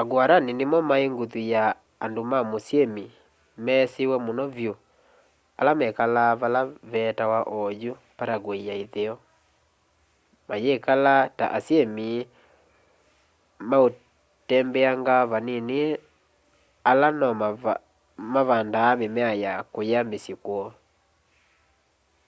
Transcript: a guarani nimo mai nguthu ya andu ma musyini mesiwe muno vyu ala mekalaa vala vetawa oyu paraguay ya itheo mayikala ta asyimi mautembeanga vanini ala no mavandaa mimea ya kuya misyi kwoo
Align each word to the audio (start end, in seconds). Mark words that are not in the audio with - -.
a 0.00 0.02
guarani 0.10 0.52
nimo 0.58 0.78
mai 0.90 1.04
nguthu 1.12 1.40
ya 1.54 1.64
andu 2.04 2.22
ma 2.30 2.38
musyini 2.50 3.04
mesiwe 3.64 4.16
muno 4.24 4.44
vyu 4.56 4.74
ala 5.60 5.72
mekalaa 5.80 6.38
vala 6.40 6.60
vetawa 6.92 7.38
oyu 7.64 7.92
paraguay 8.16 8.60
ya 8.68 8.74
itheo 8.84 9.14
mayikala 10.48 11.12
ta 11.38 11.46
asyimi 11.56 12.08
mautembeanga 13.70 15.16
vanini 15.30 15.80
ala 16.90 17.08
no 17.18 17.28
mavandaa 18.32 18.92
mimea 19.00 19.32
ya 19.44 19.52
kuya 19.74 20.00
misyi 20.10 20.34
kwoo 20.44 20.70